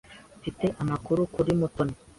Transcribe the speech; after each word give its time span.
Mfite 0.39 0.65
amakuru 0.81 1.21
kuri 1.33 1.49
Mutoni. 1.59 1.95